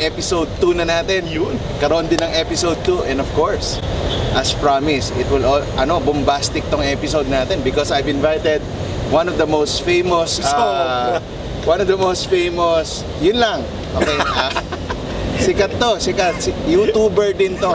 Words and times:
episode 0.00 0.48
2 0.62 0.80
na 0.80 0.84
natin. 0.86 1.26
Yun. 1.28 1.54
Karoon 1.82 2.06
din 2.06 2.18
ng 2.22 2.32
episode 2.34 2.78
2 2.86 3.10
and 3.10 3.18
of 3.18 3.28
course, 3.34 3.78
as 4.34 4.54
promised, 4.56 5.14
it 5.18 5.26
will 5.28 5.44
all, 5.44 5.62
ano, 5.76 5.98
bombastic 6.00 6.64
tong 6.70 6.82
episode 6.82 7.26
natin 7.26 7.62
because 7.62 7.90
I've 7.90 8.08
invited 8.08 8.62
one 9.10 9.26
of 9.26 9.36
the 9.40 9.48
most 9.48 9.82
famous 9.82 10.38
uh, 10.44 11.18
one 11.68 11.80
of 11.80 11.88
the 11.88 11.96
most 11.96 12.32
famous, 12.32 13.04
yun 13.20 13.40
lang. 13.40 13.60
Okay. 13.92 14.18
ah, 14.40 14.52
sikat 15.36 15.76
to, 15.76 16.00
sikat. 16.00 16.40
Si, 16.40 16.50
YouTuber 16.64 17.36
din 17.36 17.60
to. 17.60 17.72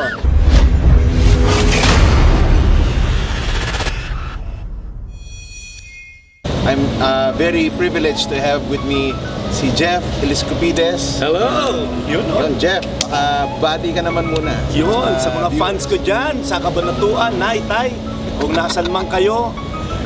I'm 6.64 6.80
uh, 7.04 7.36
very 7.36 7.68
privileged 7.75 8.32
to 8.32 8.39
have 8.39 8.63
with 8.71 8.80
me 8.88 9.12
si 9.52 9.68
Jeff 9.75 10.00
Eliscopides. 10.23 11.20
Hello! 11.20 11.84
Yun, 12.07 12.23
no? 12.23 12.48
Yun, 12.48 12.55
Jeff, 12.55 12.80
baka 13.04 13.52
bati 13.59 13.91
ka 13.91 14.00
naman 14.00 14.31
muna. 14.31 14.55
Yun, 14.71 15.12
sa 15.20 15.30
mga 15.30 15.52
viewers. 15.52 15.59
fans 15.59 15.84
ko 15.84 15.95
dyan, 15.99 16.40
sa 16.40 16.63
Kabanatuan, 16.63 17.35
Naitay, 17.35 17.91
kung 18.40 18.55
nasan 18.55 18.88
man 18.90 19.12
kayo, 19.12 19.52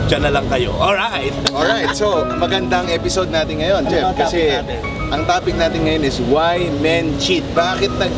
dyan 0.10 0.26
na 0.26 0.34
lang 0.34 0.50
kayo. 0.50 0.74
Alright! 0.82 1.32
Alright, 1.54 1.94
so 1.94 2.26
magandang 2.44 2.90
episode 2.90 3.30
natin 3.30 3.62
ngayon, 3.62 3.86
Ano 3.86 3.94
Jeff. 3.94 4.18
Kasi 4.18 4.50
natin? 4.50 4.82
ang 5.14 5.24
topic 5.30 5.54
natin 5.56 5.86
ngayon 5.86 6.04
is 6.04 6.18
why 6.26 6.58
men 6.82 7.14
cheat. 7.22 7.46
Bakit 7.54 7.94
nag 8.02 8.12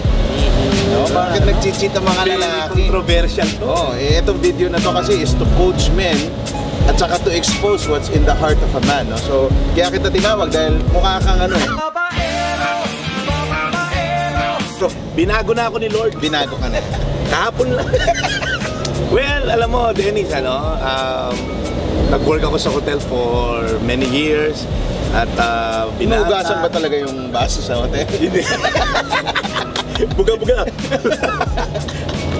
no, 0.89 1.05
bakit 1.11 1.44
nag-cheat 1.44 1.91
ang 1.91 2.08
mga 2.08 2.23
lalaki? 2.39 2.88
controversial 2.88 3.49
to. 3.59 3.67
Oh, 3.67 3.91
eh, 3.94 4.17
itong 4.17 4.39
video 4.39 4.71
na 4.71 4.80
to 4.80 4.89
kasi 4.89 5.21
is 5.21 5.35
to 5.35 5.45
coach 5.59 5.91
men 5.94 6.17
at 6.89 6.98
saka 6.98 7.21
to 7.21 7.29
expose 7.29 7.85
what's 7.85 8.09
in 8.09 8.25
the 8.25 8.34
heart 8.34 8.57
of 8.66 8.73
a 8.73 8.81
man. 8.89 9.05
No? 9.13 9.17
So, 9.21 9.53
kaya 9.77 9.93
kita 9.93 10.09
tinawag 10.09 10.49
dahil 10.49 10.81
mukha 10.89 11.21
kang 11.21 11.38
ano 11.38 11.53
eh. 11.53 11.70
Bro, 14.81 14.89
binago 15.13 15.53
na 15.53 15.70
ako 15.70 15.77
ni 15.85 15.89
Lord. 15.94 16.17
Binago 16.17 16.57
ka 16.57 16.66
na. 16.66 16.81
Kahapon 17.30 17.77
lang. 17.77 17.86
well, 19.13 19.45
alam 19.53 19.69
mo, 19.69 19.94
Dennis, 19.94 20.33
ano, 20.33 20.58
um, 20.81 21.38
nag-work 22.09 22.41
ako 22.41 22.58
sa 22.58 22.73
hotel 22.73 22.97
for 22.97 23.61
many 23.85 24.09
years. 24.09 24.66
At 25.13 25.30
uh, 25.38 25.94
Inuugasan 26.02 26.58
ba 26.58 26.69
talaga 26.73 26.95
yung 27.06 27.30
baso 27.30 27.61
sa 27.61 27.85
hotel? 27.85 28.09
Hindi. 28.17 28.41
Buga-buga. 30.17 30.66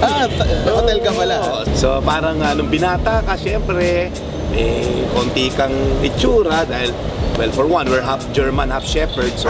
ah, 0.02 0.26
hotel 0.66 0.98
ka 1.06 1.12
pala. 1.14 1.38
So 1.78 2.02
parang 2.02 2.42
uh, 2.42 2.56
nung 2.58 2.72
binata 2.72 3.22
ka, 3.22 3.38
syempre, 3.38 4.10
may 4.50 5.05
konti 5.14 5.53
kang 5.53 5.73
itsura 6.02 6.66
dahil, 6.66 6.92
well, 7.38 7.52
for 7.53 7.66
one, 7.69 7.86
we're 7.89 8.03
half 8.03 8.22
German, 8.33 8.69
half 8.69 8.86
Shepherd, 8.86 9.31
so 9.38 9.50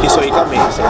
tisoy 0.00 0.32
kami. 0.32 0.58
So 0.72 0.84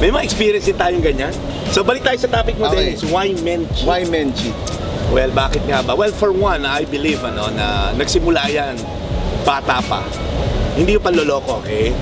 may 0.00 0.08
mga 0.08 0.24
experience 0.24 0.66
din 0.66 0.78
tayong 0.78 1.04
ganyan. 1.04 1.32
So 1.70 1.84
balik 1.84 2.04
tayo 2.04 2.16
sa 2.16 2.30
topic 2.32 2.56
mo, 2.56 2.70
Okay. 2.72 2.96
Dennis, 2.96 3.04
why 3.08 3.32
men 3.44 3.68
cheat? 3.76 3.86
Why 3.86 4.00
men 4.08 4.32
cheat? 4.32 4.56
Well, 5.08 5.32
bakit 5.32 5.64
nga 5.64 5.80
ba? 5.80 5.96
Well, 5.96 6.12
for 6.12 6.32
one, 6.32 6.68
I 6.68 6.84
believe 6.84 7.24
ano, 7.24 7.48
na 7.52 7.96
nagsimula 7.96 8.44
yan 8.52 8.76
bata 9.44 9.80
pa. 9.88 10.04
Hindi 10.76 11.00
yung 11.00 11.04
panloloko, 11.04 11.64
okay? 11.64 11.96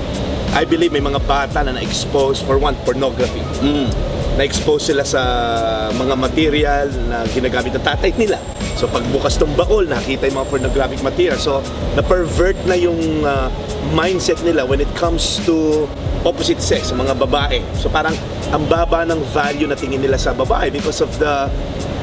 I 0.51 0.63
believe 0.67 0.91
may 0.91 1.03
mga 1.03 1.23
bata 1.23 1.63
na 1.63 1.75
na-expose 1.75 2.43
for 2.43 2.59
one, 2.59 2.75
pornography. 2.83 3.39
Mm. 3.63 3.87
Na-expose 4.37 4.93
sila 4.93 5.01
sa 5.01 5.21
mga 5.97 6.13
material 6.13 6.87
na 7.09 7.25
ginagamit 7.33 7.73
ng 7.73 7.81
tatay 7.81 8.13
nila. 8.13 8.37
So 8.77 8.85
pagbukas 8.85 9.41
ng 9.41 9.57
bakol, 9.57 9.89
nakita 9.89 10.29
yung 10.29 10.45
mga 10.45 10.49
pornographic 10.53 11.01
material. 11.01 11.41
So 11.41 11.65
na-pervert 11.97 12.61
na 12.69 12.77
yung 12.77 13.25
uh, 13.25 13.49
mindset 13.97 14.37
nila 14.45 14.63
when 14.69 14.77
it 14.77 14.89
comes 14.93 15.41
to 15.49 15.89
opposite 16.21 16.61
sex, 16.61 16.93
mga 16.93 17.17
babae. 17.17 17.65
So 17.81 17.89
parang 17.89 18.13
ang 18.53 18.63
baba 18.69 19.03
ng 19.09 19.17
value 19.33 19.65
na 19.65 19.73
tingin 19.73 20.05
nila 20.05 20.21
sa 20.21 20.37
babae 20.37 20.69
because 20.69 21.01
of 21.01 21.09
the 21.17 21.49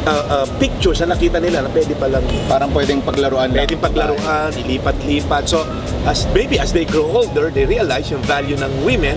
uh, 0.05 0.25
uh, 0.29 0.47
pictures 0.61 1.01
na 1.01 1.17
nakita 1.17 1.41
nila 1.41 1.65
na 1.65 1.71
pwede 1.73 1.97
palang 1.97 2.25
Parang 2.49 2.71
pwedeng 2.73 3.01
paglaruan 3.01 3.51
pwedeng 3.53 3.81
paglaruan, 3.81 4.53
ilipat-lipat. 4.53 5.49
So, 5.49 5.65
as 6.05 6.29
maybe 6.37 6.61
as 6.61 6.73
they 6.73 6.85
grow 6.85 7.09
older, 7.09 7.49
they 7.49 7.65
realize 7.65 8.13
yung 8.13 8.23
value 8.29 8.57
ng 8.57 8.73
women, 8.85 9.17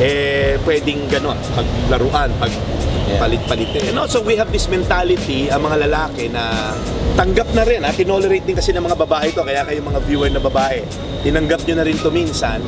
eh, 0.00 0.56
pwedeng 0.64 1.06
gano'n, 1.06 1.38
paglaruan, 1.54 2.32
pag 2.40 2.52
Yeah. 3.10 3.26
palit-palitin. 3.26 3.90
And 3.90 3.98
also, 3.98 4.22
we 4.22 4.38
have 4.38 4.54
this 4.54 4.70
mentality, 4.70 5.50
ang 5.50 5.66
mga 5.66 5.90
lalaki 5.90 6.30
na 6.30 6.70
tanggap 7.18 7.50
na 7.58 7.66
rin, 7.66 7.82
ha? 7.82 7.90
tinolerate 7.90 8.46
din 8.46 8.54
kasi 8.54 8.70
ng 8.70 8.86
mga 8.86 8.94
babae 9.02 9.34
to, 9.34 9.42
kaya 9.42 9.66
kayo 9.66 9.82
mga 9.82 9.98
viewer 10.06 10.30
na 10.30 10.38
babae, 10.38 10.86
tinanggap 11.26 11.66
nyo 11.66 11.74
na 11.82 11.84
rin 11.90 11.98
to 11.98 12.06
minsan, 12.14 12.62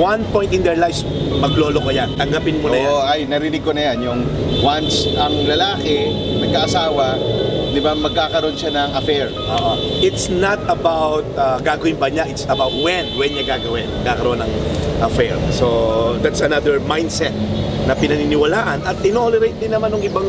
one 0.00 0.24
point 0.32 0.56
in 0.56 0.64
their 0.64 0.80
lives, 0.80 1.04
maglolo 1.36 1.84
ko 1.84 1.92
yan, 1.92 2.16
tanggapin 2.16 2.64
mo 2.64 2.72
na 2.72 2.80
yan. 2.80 2.88
Oo, 2.88 3.02
ay, 3.04 3.20
narinig 3.28 3.60
ko 3.60 3.76
na 3.76 3.92
yan. 3.92 4.08
Yung 4.08 4.20
once 4.64 5.04
ang 5.20 5.36
lalaki, 5.44 6.16
nagkaasawa, 6.48 7.20
di 7.78 7.86
ba, 7.86 7.94
magkakaroon 7.94 8.58
siya 8.58 8.74
ng 8.74 8.90
affair. 8.98 9.30
Oo. 9.30 10.02
It's 10.02 10.26
not 10.26 10.58
about 10.66 11.22
uh, 11.38 11.62
gagawin 11.62 11.94
ba 11.94 12.10
niya, 12.10 12.26
it's 12.26 12.42
about 12.50 12.74
when, 12.82 13.06
when 13.14 13.30
niya 13.30 13.54
gagawin, 13.54 13.86
kakaroon 14.02 14.42
ng 14.42 14.52
affair. 14.98 15.38
So, 15.54 16.18
that's 16.18 16.42
another 16.42 16.82
mindset 16.82 17.30
na 17.86 17.94
pinaniniwalaan 17.94 18.82
at 18.82 18.98
tinolerate 18.98 19.62
din 19.62 19.70
naman 19.70 19.94
ng 19.94 20.02
ibang 20.10 20.26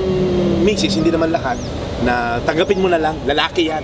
misis, 0.61 0.93
hindi 0.93 1.09
naman 1.09 1.33
lahat, 1.33 1.57
na 2.05 2.37
tanggapin 2.45 2.77
mo 2.77 2.85
na 2.85 3.01
lang, 3.01 3.17
lalaki 3.25 3.73
yan. 3.73 3.81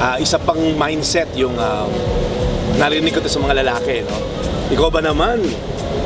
Ah, 0.00 0.16
isa 0.16 0.40
pang 0.40 0.58
mindset 0.80 1.28
yung 1.36 1.52
ah, 1.60 1.84
narinig 2.80 3.12
ko 3.12 3.20
to 3.20 3.28
sa 3.28 3.44
mga 3.44 3.60
lalaki, 3.60 4.08
no? 4.08 4.16
Ikaw 4.72 4.88
ba 4.88 5.04
naman, 5.04 5.44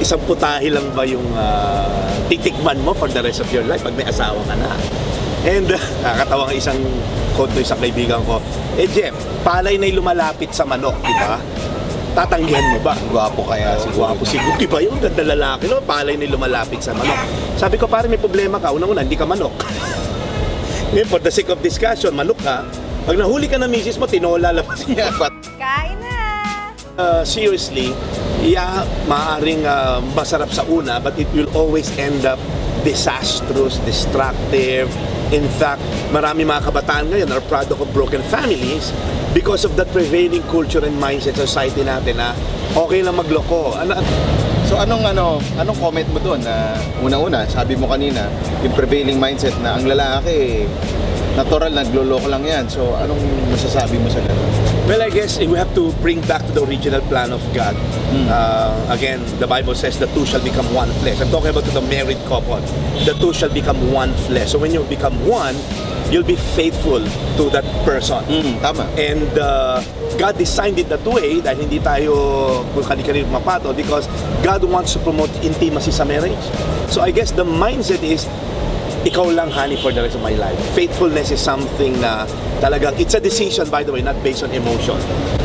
isang 0.02 0.18
putahe 0.26 0.74
lang 0.74 0.90
ba 0.90 1.06
yung 1.06 1.24
ah, 1.38 1.86
titikman 2.26 2.82
mo 2.82 2.90
for 2.98 3.06
the 3.06 3.22
rest 3.22 3.38
of 3.38 3.48
your 3.54 3.62
life 3.62 3.86
pag 3.86 3.94
may 3.94 4.10
asawa 4.10 4.42
ka 4.42 4.58
na? 4.58 4.74
And 5.42 5.66
uh, 5.74 5.80
nakakatawa 6.06 6.54
isang 6.54 6.78
ng 7.32 7.58
isang 7.58 7.80
kaibigan 7.80 8.20
ko, 8.22 8.38
eh 8.78 8.86
Jeff, 8.86 9.16
palay 9.42 9.80
na'y 9.80 9.90
lumalapit 9.96 10.52
sa 10.54 10.62
manok, 10.62 10.94
di 11.02 11.10
ba? 11.16 11.40
Tatanggihan 12.12 12.76
mo 12.76 12.78
ba? 12.84 12.94
Gwapo 13.08 13.42
kaya 13.48 13.74
Si. 13.80 13.88
Gwapo 13.90 14.22
siguro, 14.22 14.54
di 14.60 14.68
ba 14.68 14.78
yung 14.84 15.00
ganda 15.00 15.24
lalaki, 15.24 15.66
no? 15.66 15.80
Palay 15.82 16.14
na'y 16.14 16.28
lumalapit 16.30 16.84
sa 16.84 16.92
manok. 16.94 17.18
Sabi 17.56 17.80
ko, 17.80 17.88
pare 17.88 18.06
may 18.06 18.20
problema 18.20 18.60
ka, 18.60 18.70
unang-una, 18.70 19.02
hindi 19.02 19.16
ka 19.16 19.24
manok. 19.26 19.50
Ngayon, 20.92 21.08
for 21.08 21.18
the 21.24 21.32
sake 21.32 21.48
of 21.48 21.58
discussion, 21.64 22.12
manok 22.12 22.38
ka, 22.44 22.62
pag 23.02 23.16
nahuli 23.18 23.50
ka 23.50 23.58
ng 23.58 23.66
misis 23.66 23.98
mo, 23.98 24.06
tinola 24.06 24.54
labas 24.54 24.84
niya. 24.92 25.10
But 25.18 25.34
Kain 25.58 25.98
na! 25.98 26.16
uh, 27.00 27.24
seriously, 27.24 27.96
yeah, 28.44 28.84
maaaring 29.08 29.64
uh, 29.64 30.04
masarap 30.14 30.52
sa 30.52 30.62
una, 30.68 31.00
but 31.00 31.16
it 31.18 31.26
will 31.32 31.48
always 31.56 31.90
end 31.98 32.28
up 32.28 32.38
disastrous, 32.84 33.80
destructive. 33.88 34.86
In 35.32 35.48
fact, 35.56 35.80
marami 36.12 36.44
mga 36.44 36.68
kabataan 36.68 37.08
ngayon 37.08 37.32
are 37.32 37.40
product 37.48 37.80
of 37.80 37.88
broken 37.96 38.20
families 38.28 38.92
because 39.32 39.64
of 39.64 39.72
that 39.80 39.88
prevailing 39.88 40.44
culture 40.52 40.84
and 40.84 40.92
mindset 41.00 41.40
society 41.40 41.80
natin 41.80 42.20
na 42.20 42.36
okay 42.76 43.00
lang 43.00 43.16
magloko. 43.16 43.72
Ano, 43.72 43.96
So 44.72 44.80
anong 44.80 45.04
ano, 45.04 45.36
anong 45.60 45.76
comment 45.76 46.08
mo 46.14 46.18
doon 46.22 46.40
na 46.40 46.72
una-una, 47.04 47.44
sabi 47.44 47.76
mo 47.76 47.90
kanina, 47.92 48.24
yung 48.64 48.72
prevailing 48.72 49.20
mindset 49.20 49.52
na 49.60 49.76
ang 49.76 49.84
lalaki 49.84 50.64
natural 51.36 51.72
nagloloko 51.72 52.28
lang 52.28 52.44
yan. 52.44 52.64
So 52.68 52.94
anong 52.96 53.20
masasabi 53.48 53.96
mo 54.00 54.08
sa 54.08 54.20
ganun? 54.20 54.50
Well, 54.84 55.00
I 55.00 55.10
guess 55.14 55.38
we 55.38 55.54
have 55.56 55.70
to 55.78 55.94
bring 56.02 56.20
back 56.26 56.42
to 56.42 56.52
the 56.52 56.66
original 56.66 57.00
plan 57.06 57.30
of 57.30 57.40
God. 57.54 57.78
Uh, 58.28 58.74
again, 58.90 59.22
the 59.38 59.46
Bible 59.46 59.74
says 59.74 59.98
the 59.98 60.10
two 60.10 60.26
shall 60.26 60.42
become 60.42 60.66
one 60.74 60.90
flesh. 61.00 61.22
I'm 61.22 61.30
talking 61.30 61.54
about 61.54 61.64
to 61.64 61.74
the 61.74 61.86
married 61.86 62.18
couple. 62.26 62.60
The 63.06 63.14
two 63.16 63.32
shall 63.32 63.52
become 63.52 63.78
one 63.94 64.12
flesh. 64.26 64.52
So 64.52 64.58
when 64.58 64.74
you 64.74 64.82
become 64.84 65.14
one, 65.24 65.54
you'll 66.10 66.26
be 66.26 66.36
faithful 66.58 67.00
to 67.00 67.44
that 67.56 67.64
person. 67.86 68.20
Mm, 68.28 68.60
tama. 68.60 68.84
And 69.00 69.32
uh, 69.38 69.80
God 70.18 70.36
designed 70.36 70.78
it 70.78 70.90
that 70.92 71.06
way 71.08 71.40
dahil 71.40 71.64
hindi 71.64 71.80
tayo 71.80 72.66
kung 72.76 72.84
kani-kanino 72.84 73.32
mapato 73.32 73.72
because 73.72 74.04
God 74.44 74.60
wants 74.68 74.92
to 74.92 75.00
promote 75.00 75.32
intimacy 75.40 75.88
sa 75.94 76.04
marriage. 76.04 76.42
So 76.92 77.00
I 77.00 77.14
guess 77.14 77.32
the 77.32 77.46
mindset 77.46 78.04
is 78.04 78.28
ikaw 79.02 79.26
lang 79.28 79.50
honey 79.50 79.74
for 79.76 79.90
the 79.90 80.02
rest 80.02 80.14
of 80.14 80.22
my 80.22 80.34
life. 80.34 80.54
Faithfulness 80.72 81.30
is 81.30 81.42
something 81.42 81.98
na 81.98 82.22
talagang 82.62 82.94
it's 82.96 83.14
a 83.14 83.20
decision 83.20 83.66
by 83.66 83.82
the 83.82 83.90
way, 83.90 84.02
not 84.02 84.14
based 84.22 84.42
on 84.42 84.50
emotion. 84.54 84.94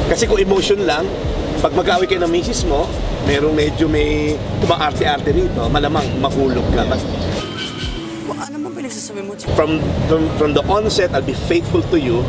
Kasi 0.07 0.29
kung 0.29 0.37
emotion 0.37 0.85
lang, 0.85 1.09
pag 1.57 1.73
mag-away 1.73 2.05
kayo 2.05 2.21
ng 2.21 2.29
misis 2.29 2.61
mo, 2.63 2.85
merong 3.25 3.57
medyo 3.57 3.89
may 3.89 4.37
umaarte-arte 4.61 5.33
rito, 5.33 5.65
malamang 5.67 6.05
mahulog 6.21 6.63
ka. 6.71 6.85
But 6.85 7.01
Ano 8.37 8.57
mo 8.61 8.69
pinagsasabi 8.69 9.25
mo? 9.25 9.33
from, 9.57 9.81
from 10.05 10.21
from 10.37 10.49
the 10.53 10.61
onset 10.69 11.09
I'll 11.11 11.25
be 11.25 11.33
faithful 11.49 11.81
to 11.89 11.97
you 11.97 12.21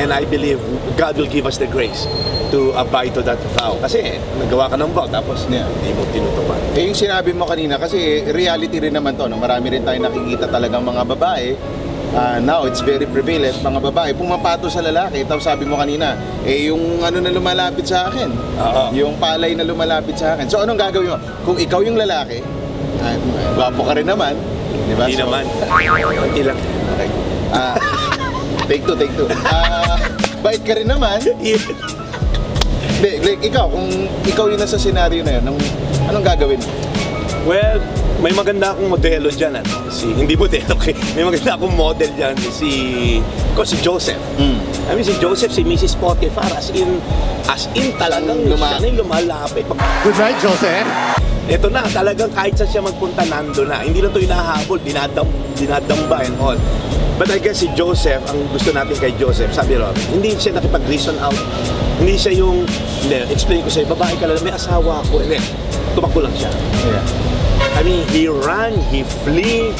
and 0.00 0.08
I 0.10 0.24
believe 0.24 0.56
God 0.96 1.14
will 1.14 1.28
give 1.28 1.44
us 1.44 1.60
the 1.60 1.68
grace 1.68 2.08
to 2.50 2.72
abide 2.74 3.12
to 3.14 3.22
that 3.22 3.38
vow 3.54 3.76
kasi 3.78 4.16
nagawa 4.34 4.66
ka 4.66 4.74
ng 4.74 4.90
vow 4.90 5.04
tapos 5.06 5.44
Yeah. 5.46 5.68
hindi 5.68 5.92
mo 5.92 6.02
tinutupad 6.08 6.58
Eh 6.72 6.88
yung 6.88 6.96
sinabi 6.96 7.30
mo 7.30 7.44
kanina 7.44 7.76
kasi 7.76 8.24
reality 8.26 8.80
rin 8.80 8.90
naman 8.90 9.14
to, 9.14 9.28
no? 9.28 9.36
marami 9.36 9.70
rin 9.70 9.84
tayong 9.84 10.02
nakikita 10.02 10.48
talagang 10.48 10.82
mga 10.82 11.04
babae 11.06 11.48
Ah, 12.10 12.42
now 12.42 12.66
it's 12.66 12.82
very 12.82 13.06
prevalent 13.06 13.54
mga 13.62 13.78
babae 13.86 14.10
pumapato 14.18 14.66
sa 14.66 14.82
lalaki 14.82 15.22
tapos 15.22 15.46
sabi 15.46 15.62
mo 15.62 15.78
kanina 15.78 16.18
eh 16.42 16.66
yung 16.66 16.98
ano 16.98 17.22
na 17.22 17.30
lumalapit 17.30 17.86
sa 17.86 18.10
akin 18.10 18.26
Oo. 18.58 18.90
yung 18.90 19.14
palay 19.14 19.54
na 19.54 19.62
lumalapit 19.62 20.18
sa 20.18 20.34
akin 20.34 20.50
so 20.50 20.58
anong 20.58 20.74
gagawin 20.74 21.14
mo 21.14 21.18
kung 21.46 21.54
ikaw 21.54 21.78
yung 21.86 21.94
lalaki 21.94 22.42
ah, 22.98 23.14
gwapo 23.54 23.86
ka 23.86 23.94
rin 23.94 24.10
naman. 24.10 24.34
Di 24.90 24.94
ba? 24.94 25.06
Hindi 25.06 25.18
So, 25.18 25.30
naman. 25.30 25.44
Konti 26.18 26.42
lang. 26.42 26.58
Okay. 26.90 27.08
Ah, 27.50 27.74
take 28.70 28.86
two, 28.86 28.94
take 28.94 29.10
two. 29.18 29.26
Ah, 29.50 29.98
bait 30.46 30.62
ka 30.62 30.78
rin 30.78 30.86
naman. 30.86 31.18
Hindi, 31.18 33.10
like, 33.26 33.42
ikaw, 33.42 33.66
kung 33.66 34.06
ikaw 34.22 34.46
yun 34.46 34.62
nasa 34.62 34.78
scenario 34.78 35.26
na 35.26 35.40
yun, 35.40 35.42
anong, 35.50 35.60
anong 36.06 36.24
gagawin 36.24 36.62
mo? 36.62 36.70
Well, 37.48 37.82
may 38.20 38.30
maganda 38.30 38.76
akong 38.76 38.86
modelo 38.92 39.26
dyan, 39.32 39.58
ano? 39.58 39.90
Si, 39.90 40.12
hindi 40.12 40.36
modelo, 40.36 40.76
okay? 40.76 40.92
May 41.16 41.24
maganda 41.24 41.56
akong 41.56 41.72
model 41.72 42.12
dyan, 42.12 42.36
si, 42.52 42.70
ko 43.54 43.62
si 43.66 43.76
Joseph. 43.78 44.20
Mm. 44.38 44.58
I 44.90 44.90
mean, 44.94 45.06
si 45.06 45.14
Joseph, 45.22 45.54
si 45.54 45.62
Mrs. 45.62 45.94
Potiphar, 45.98 46.50
as 46.54 46.70
in, 46.74 46.98
as 47.46 47.70
in 47.78 47.94
talagang 47.94 48.46
Luma- 48.46 48.76
siya 48.76 48.82
na 48.82 48.86
yung 48.90 48.98
lumalapit. 49.06 49.64
Good 50.02 50.18
night, 50.18 50.38
Joseph. 50.42 50.86
Ito 51.50 51.66
na, 51.66 51.82
talagang 51.90 52.30
kahit 52.30 52.54
saan 52.54 52.70
siya 52.70 52.82
magpunta, 52.82 53.26
nando 53.26 53.66
na. 53.66 53.82
Hindi 53.82 54.02
lang 54.02 54.14
ito 54.14 54.22
hinahabol, 54.22 54.78
dinadam, 54.82 55.26
dinadamba 55.58 56.22
and 56.22 56.36
all. 56.38 56.58
But 57.18 57.28
I 57.34 57.38
guess 57.42 57.60
si 57.60 57.68
Joseph, 57.76 58.22
ang 58.30 58.38
gusto 58.48 58.72
natin 58.72 58.96
kay 58.96 59.12
Joseph, 59.18 59.52
sabi 59.52 59.76
Rob, 59.76 59.92
hindi 60.08 60.32
siya 60.38 60.56
nakipag-reason 60.56 61.20
out. 61.20 61.36
Hindi 62.00 62.16
siya 62.16 62.32
yung, 62.32 62.64
hindi, 63.04 63.16
explain 63.28 63.60
ko 63.60 63.68
sa'yo, 63.68 63.92
babae 63.92 64.14
ka 64.16 64.24
lang, 64.24 64.40
may 64.40 64.54
asawa 64.54 65.04
ako. 65.04 65.20
Hindi, 65.20 65.36
tumakbo 65.92 66.24
lang 66.24 66.32
siya. 66.32 66.48
Yeah. 66.86 67.04
I 67.76 67.84
mean, 67.84 68.08
he 68.08 68.24
ran, 68.24 68.72
he 68.88 69.04
flee. 69.04 69.74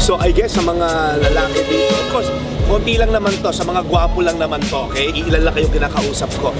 So 0.00 0.16
I 0.16 0.32
guess 0.32 0.56
sa 0.56 0.64
mga 0.64 1.20
lalaki 1.20 1.60
dito, 1.68 1.92
of 1.92 2.06
course, 2.12 2.30
konti 2.66 2.98
lang 2.98 3.10
naman 3.10 3.32
to, 3.38 3.50
sa 3.50 3.62
mga 3.62 3.82
gwapo 3.86 4.18
lang 4.20 4.36
naman 4.36 4.60
to, 4.66 4.90
okay? 4.90 5.10
Ilan 5.12 5.46
lang 5.46 5.54
kayong 5.54 5.72
kinakausap 5.72 6.30
ko. 6.38 6.50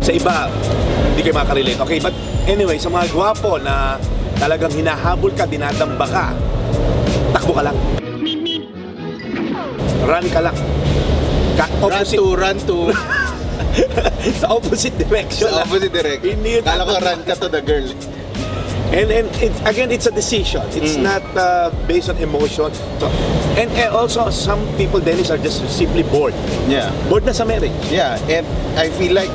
Sa 0.00 0.12
iba, 0.14 0.46
hindi 1.10 1.20
kayo 1.20 1.34
makarelate. 1.34 1.80
Okay, 1.82 1.98
but 1.98 2.14
anyway, 2.46 2.78
sa 2.78 2.86
mga 2.86 3.10
gwapo 3.10 3.58
na 3.58 3.98
talagang 4.38 4.70
hinahabol 4.70 5.34
ka, 5.34 5.50
dinadamba 5.50 6.06
ka, 6.06 6.26
takbo 7.34 7.52
ka 7.58 7.62
lang. 7.66 7.76
Run 10.06 10.26
ka 10.30 10.40
lang. 10.40 10.56
Ka- 11.58 11.72
Run 11.82 11.90
opposite, 11.90 12.18
to, 12.20 12.26
run 12.38 12.56
to, 12.62 12.78
sa 14.40 14.46
opposite 14.54 14.94
direction. 14.94 15.50
sa 15.50 15.66
opposite 15.66 15.90
direction. 15.90 16.38
Hindi 16.38 16.60
yun 16.60 16.62
Kala 16.62 16.86
ko 16.86 16.94
run 17.02 17.20
ka 17.26 17.34
to 17.34 17.48
the 17.50 17.62
girl. 17.64 17.86
And 18.94 19.10
and 19.10 19.26
it, 19.42 19.52
again, 19.66 19.90
it's 19.90 20.06
a 20.06 20.14
decision. 20.14 20.62
It's 20.72 20.96
Mm. 20.96 21.02
not 21.02 21.22
uh, 21.36 21.70
based 21.86 22.08
on 22.08 22.16
emotion. 22.18 22.70
So, 23.02 23.06
and, 23.58 23.68
and 23.72 23.90
also, 23.92 24.30
some 24.30 24.62
people, 24.76 25.00
Dennis, 25.00 25.28
are 25.30 25.38
just 25.38 25.60
simply 25.68 26.02
bored. 26.04 26.32
Yeah. 26.70 26.88
Bored 27.10 27.24
na 27.26 27.32
sa 27.32 27.44
marriage. 27.44 27.74
Yeah, 27.90 28.16
and 28.30 28.46
I 28.78 28.88
feel 28.94 29.12
like 29.12 29.28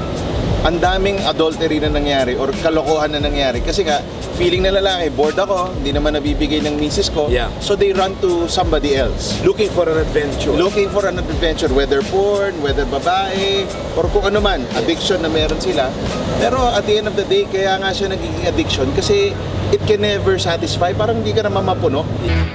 ang 0.62 0.78
daming 0.78 1.18
adultery 1.25 1.81
na 1.81 1.90
nangyari 1.90 2.38
or 2.38 2.54
kalokohan 2.62 3.18
na 3.18 3.19
nangyari. 3.22 3.66
Kasi 3.66 3.81
nga 3.81 4.06
feeling 4.38 4.62
na 4.62 4.78
lalaki 4.78 5.10
bored 5.13 5.38
ako 5.38 5.74
hindi 5.74 5.90
naman 5.90 6.13
nabibigay 6.13 6.62
ng 6.62 6.78
misis 6.78 7.10
ko. 7.10 7.30
Yeah. 7.30 7.50
so 7.58 7.74
they 7.74 7.94
run 7.94 8.13
to 8.22 8.46
somebody 8.46 8.94
else. 8.94 9.38
Looking 9.42 9.74
for 9.74 9.90
an 9.90 9.98
adventure. 9.98 10.54
looking 10.54 10.90
for 10.94 11.10
an 11.10 11.18
adventure 11.18 11.69
whether 11.74 12.06
porn 12.13 12.58
whether 12.62 12.86
babae 12.86 13.66
or 13.98 14.06
kung 14.13 14.30
ano 14.30 14.42
man 14.42 14.62
addiction 14.78 15.25
na 15.25 15.30
meron 15.30 15.58
sila. 15.58 15.90
Pero 16.38 16.62
at 16.74 16.86
the 16.86 17.02
end 17.02 17.10
of 17.10 17.18
the 17.18 17.25
day 17.25 17.50
kaya 17.50 17.81
nga 17.81 17.90
siya 17.90 18.13
nagiging 18.13 18.46
addiction 18.46 18.88
kasi 18.94 19.34
it 19.74 19.81
can 19.90 20.06
never 20.06 20.38
satisfy. 20.38 20.94
Parang 20.94 21.25
hindi 21.25 21.34
ka 21.34 21.46
naman 21.46 21.66
mapuno 21.66 22.06
yeah, 22.22 22.46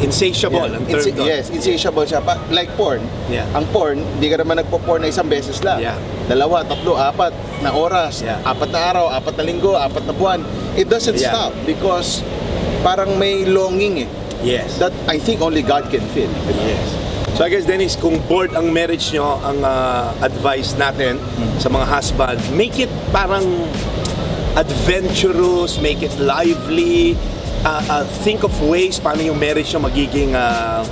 insatiable 0.00 0.64
ang 0.66 0.84
term 0.84 0.96
Insa- 0.96 1.12
doon. 1.12 1.26
yes, 1.26 1.44
insatiable 1.48 2.04
siya. 2.04 2.20
Pa, 2.20 2.40
like 2.48 2.72
porn. 2.74 3.04
Yeah. 3.28 3.44
Ang 3.52 3.68
porn, 3.68 4.00
hindi 4.00 4.28
ka 4.28 4.40
naman 4.40 4.56
nagpo-porn 4.58 5.04
na 5.04 5.08
isang 5.08 5.28
beses 5.28 5.60
lang. 5.60 5.78
Yeah. 5.78 5.96
Dalawa, 6.26 6.64
tatlo, 6.64 6.94
apat 6.94 7.30
na 7.60 7.70
oras, 7.70 8.20
Yeah. 8.20 8.40
apat 8.42 8.70
na 8.70 8.80
araw, 8.86 9.06
apat 9.10 9.36
na 9.36 9.44
linggo, 9.44 9.72
apat 9.72 10.04
na 10.04 10.12
buwan. 10.12 10.40
It 10.74 10.88
doesn't 10.88 11.16
Yeah. 11.16 11.30
stop 11.30 11.52
because 11.64 12.24
parang 12.80 13.16
may 13.16 13.44
longing 13.44 14.04
eh. 14.04 14.08
Yes. 14.40 14.78
That 14.78 14.96
I 15.04 15.16
think 15.16 15.40
only 15.40 15.60
God 15.60 15.88
can 15.88 16.00
fill. 16.10 16.32
Yes. 16.64 16.80
So 17.36 17.44
I 17.44 17.48
guess 17.48 17.64
Dennis, 17.64 17.92
kung 17.94 18.20
bored 18.24 18.52
ang 18.52 18.68
marriage 18.68 19.12
nyo, 19.12 19.36
ang 19.38 19.60
uh, 19.60 20.12
advice 20.20 20.74
natin 20.74 21.20
sa 21.56 21.68
mga 21.68 21.86
husband, 21.86 22.40
make 22.50 22.76
it 22.76 22.88
parang 23.12 23.44
adventurous, 24.56 25.78
make 25.78 26.00
it 26.00 26.12
lively, 26.18 27.14
uh, 27.64 27.82
uh, 27.90 28.04
think 28.22 28.42
of 28.42 28.52
ways 28.62 28.98
paano 28.98 29.20
yung 29.20 29.38
marriage 29.38 29.72
nyo 29.72 29.80
magiging 29.80 30.34
uh, 30.34 30.84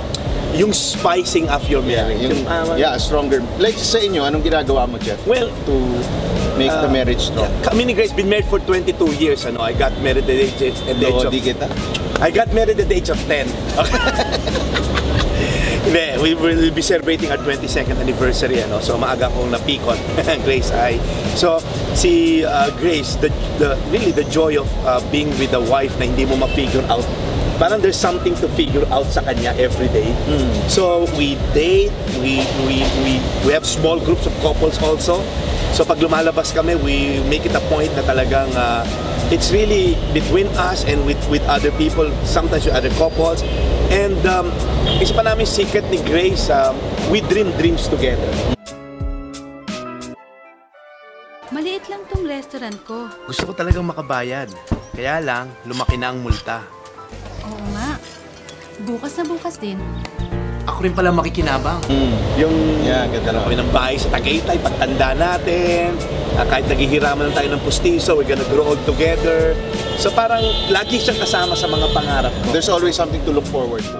yung 0.53 0.73
spicing 0.73 1.45
up 1.47 1.61
your 1.69 1.85
Yeah, 1.85 2.09
marriage. 2.09 2.21
yung, 2.25 2.41
Yung, 2.41 2.47
uh, 2.49 2.73
yeah, 2.73 2.97
stronger. 2.97 3.37
Like 3.61 3.77
sa 3.77 4.01
inyo, 4.01 4.25
anong 4.25 4.41
ginagawa 4.41 4.89
mo, 4.89 4.97
Jeff? 4.97 5.21
Well, 5.29 5.53
to 5.69 5.73
make 6.57 6.73
the 6.73 6.89
uh, 6.89 6.91
marriage 6.91 7.29
strong. 7.29 7.53
Kami 7.61 7.85
ni 7.85 7.93
Grace 7.93 8.09
been 8.11 8.25
married 8.27 8.49
for 8.49 8.57
22 8.57 8.97
years. 9.13 9.45
Ano, 9.45 9.61
I 9.61 9.77
got 9.77 9.93
married 10.01 10.25
at 10.25 10.33
the 10.33 10.49
age, 10.49 10.57
at 10.57 10.97
the 10.97 11.05
age 11.05 11.21
No, 11.21 11.29
of 11.29 11.33
kita. 11.37 11.69
I 12.17 12.33
got 12.33 12.49
married 12.51 12.81
at 12.81 12.89
the 12.89 12.97
age 12.97 13.13
of 13.13 13.21
10. 13.29 13.45
Hindi, 15.89 16.21
we 16.21 16.37
will 16.37 16.69
be 16.69 16.85
celebrating 16.85 17.33
our 17.33 17.41
22nd 17.41 17.97
anniversary, 17.97 18.61
ano? 18.61 18.77
So 18.77 18.93
maaga 18.93 19.25
akong 19.25 19.49
napikon, 19.49 19.97
Grace 20.45 20.69
ay. 20.69 21.01
So 21.33 21.57
si 21.97 22.45
uh, 22.45 22.69
Grace, 22.77 23.17
the, 23.17 23.33
the 23.57 23.73
really 23.89 24.13
the 24.13 24.21
joy 24.29 24.61
of 24.61 24.69
uh, 24.85 25.01
being 25.09 25.33
with 25.41 25.57
a 25.57 25.63
wife 25.65 25.97
na 25.97 26.05
hindi 26.05 26.29
mo 26.29 26.37
ma-figure 26.37 26.85
out. 26.93 27.01
Parang 27.57 27.81
there's 27.81 27.97
something 27.97 28.37
to 28.37 28.45
figure 28.53 28.85
out 28.93 29.09
sa 29.09 29.25
kanya 29.25 29.57
every 29.57 29.89
day. 29.89 30.13
So 30.69 31.09
we 31.17 31.41
date, 31.57 31.89
we 32.21 32.45
we 32.69 32.85
we 33.01 33.17
we 33.43 33.49
have 33.49 33.65
small 33.65 33.97
groups 33.97 34.29
of 34.29 34.33
couples 34.45 34.77
also. 34.85 35.25
So 35.73 35.89
pag 35.89 35.97
lumalabas 35.97 36.53
kami, 36.53 36.77
we 36.77 37.17
make 37.25 37.49
it 37.49 37.57
a 37.57 37.63
point 37.65 37.89
na 37.97 38.05
talagang 38.05 38.53
uh, 38.53 38.85
it's 39.29 39.53
really 39.53 39.97
between 40.13 40.49
us 40.57 40.85
and 40.85 41.01
with 41.05 41.19
with 41.29 41.41
other 41.45 41.71
people, 41.77 42.09
sometimes 42.25 42.65
with 42.65 42.75
other 42.75 42.93
couples. 42.97 43.45
And 43.89 44.17
um, 44.25 44.53
isa 45.01 45.13
pa 45.13 45.25
namin 45.25 45.49
secret 45.49 45.85
ni 45.89 46.01
Grace, 46.05 46.49
um, 46.53 46.77
we 47.09 47.21
dream 47.25 47.49
dreams 47.57 47.89
together. 47.89 48.29
Maliit 51.49 51.89
lang 51.89 52.05
tong 52.05 52.25
restaurant 52.29 52.77
ko. 52.85 53.09
Gusto 53.25 53.49
ko 53.49 53.53
talagang 53.57 53.85
makabayad. 53.89 54.53
Kaya 54.93 55.17
lang, 55.17 55.49
lumaki 55.65 55.97
na 55.97 56.13
ang 56.13 56.21
multa. 56.21 56.61
Oo 57.41 57.65
nga. 57.73 57.97
Bukas 58.85 59.17
na 59.17 59.23
bukas 59.25 59.57
din. 59.57 59.81
Ako 60.69 60.85
rin 60.85 60.93
pala 60.93 61.09
makikinabang. 61.09 61.81
Yung 62.37 62.53
Yeah, 62.85 63.09
ganda 63.09 63.41
kami 63.41 63.57
naman. 63.57 63.65
ng 63.65 63.71
bahay 63.73 63.97
sa 63.97 64.13
Tagaytay, 64.13 64.61
pagtanda 64.61 65.17
natin, 65.17 65.97
ah, 66.37 66.45
kahit 66.45 66.69
naghihiraman 66.69 67.33
lang 67.33 67.35
tayo 67.35 67.49
ng 67.57 67.61
pustiso, 67.65 68.13
we're 68.13 68.29
gonna 68.29 68.45
grow 68.47 68.69
old 68.69 68.81
together. 68.85 69.57
So 69.97 70.13
parang 70.13 70.45
lagi 70.69 71.01
siyang 71.01 71.17
kasama 71.17 71.57
sa 71.57 71.65
mga 71.65 71.89
pangarap 71.89 72.33
ko. 72.45 72.53
There's 72.53 72.69
always 72.69 72.93
something 72.93 73.19
to 73.25 73.33
look 73.33 73.49
forward 73.49 73.81
to. 73.81 73.97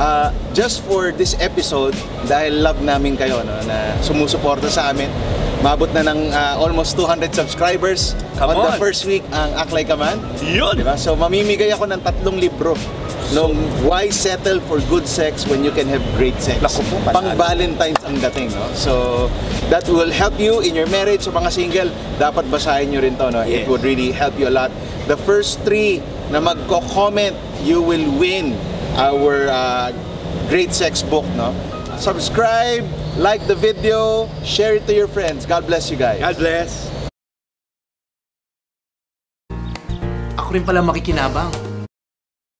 Uh, 0.00 0.32
just 0.56 0.80
for 0.88 1.12
this 1.12 1.36
episode, 1.44 1.92
dahil 2.24 2.64
love 2.64 2.80
namin 2.80 3.20
kayo 3.20 3.44
no, 3.44 3.52
na 3.68 3.92
sumusuporta 4.00 4.64
sa 4.72 4.88
amin, 4.88 5.12
mabot 5.60 5.92
na 5.92 6.00
ng 6.00 6.32
uh, 6.32 6.56
almost 6.56 6.96
200 6.96 7.36
subscribers 7.36 8.16
Come 8.40 8.56
on, 8.56 8.64
the 8.64 8.72
on. 8.76 8.80
first 8.80 9.04
week 9.04 9.20
ang 9.28 9.52
Aklay 9.60 9.84
Kaman. 9.84 10.16
Yun! 10.40 10.72
Diba? 10.72 10.96
So 10.96 11.12
mamimigay 11.12 11.68
ako 11.76 11.84
ng 11.92 12.00
tatlong 12.00 12.40
libro 12.40 12.72
nung 13.36 13.54
Why 13.84 14.08
Settle 14.08 14.58
for 14.64 14.80
Good 14.88 15.04
Sex 15.04 15.44
When 15.46 15.60
You 15.62 15.70
Can 15.70 15.86
Have 15.92 16.02
Great 16.16 16.40
Sex. 16.40 16.58
Naku 16.64 16.82
po. 16.88 16.96
Pang 17.12 17.28
Valentine's 17.36 18.00
ang 18.02 18.16
dating. 18.18 18.50
No? 18.56 18.64
So 18.72 18.92
that 19.68 19.84
will 19.86 20.10
help 20.10 20.40
you 20.40 20.64
in 20.64 20.72
your 20.72 20.88
marriage. 20.88 21.28
So 21.28 21.30
mga 21.30 21.52
single, 21.52 21.90
dapat 22.16 22.48
basahin 22.48 22.90
nyo 22.90 23.04
rin 23.04 23.14
to. 23.20 23.28
No? 23.28 23.44
Yes. 23.44 23.62
It 23.62 23.64
would 23.68 23.84
really 23.84 24.10
help 24.10 24.34
you 24.40 24.48
a 24.48 24.54
lot. 24.54 24.72
The 25.06 25.20
first 25.28 25.60
three 25.62 26.00
na 26.32 26.40
magko-comment, 26.40 27.36
you 27.62 27.84
will 27.84 28.08
win 28.16 28.56
our 28.96 29.46
uh, 29.52 29.92
Great 30.48 30.72
Sex 30.72 31.04
book. 31.04 31.28
No? 31.36 31.52
Subscribe, 32.00 32.82
like 33.16 33.46
the 33.46 33.54
video, 33.54 34.28
share 34.44 34.74
it 34.74 34.86
to 34.86 34.94
your 34.94 35.08
friends. 35.08 35.46
God 35.46 35.66
bless 35.66 35.90
you 35.90 35.96
guys. 35.96 36.20
God 36.20 36.36
bless! 36.36 36.90
Ako 40.38 40.54
rin 40.54 40.64
pala 40.66 40.82
makikinabang. 40.82 41.69